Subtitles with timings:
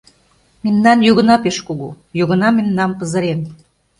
[0.63, 1.89] Мемнан йогына пеш кугу,
[2.19, 3.39] йогына мемнам пызырен.